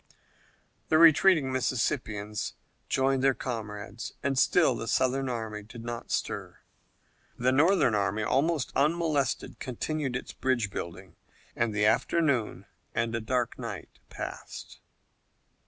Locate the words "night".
13.59-13.99